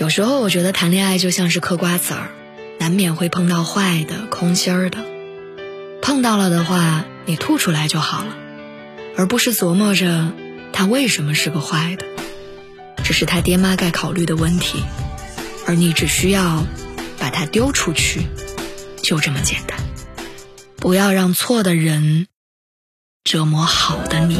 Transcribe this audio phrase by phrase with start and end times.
[0.00, 2.30] 有时候我觉得谈恋爱就像是嗑瓜子儿，
[2.78, 5.04] 难免会碰到坏的、空心儿的。
[6.00, 8.34] 碰到了的话，你吐出来就好了，
[9.18, 10.32] 而不是琢磨着
[10.72, 12.06] 他为什么是个坏的。
[13.04, 14.82] 这是他爹妈该考虑的问题，
[15.66, 16.64] 而你只需要
[17.18, 18.22] 把他丢出去，
[19.02, 19.78] 就这么简单。
[20.76, 22.26] 不要让错的人
[23.22, 24.38] 折磨好的你。